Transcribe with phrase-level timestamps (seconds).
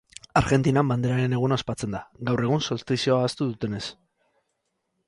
[0.39, 2.01] Argentinan banderaren eguna ospatzen da,
[2.31, 3.85] gaur egun solstizioa ahaztu dutenez.